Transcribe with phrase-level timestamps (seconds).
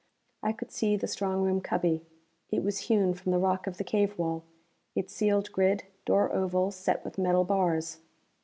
[0.41, 2.03] I could see the strong room cubby.
[2.49, 4.43] It was hewn from the rock of the cave wall,
[4.95, 7.99] its sealed grid door oval set with metal bars.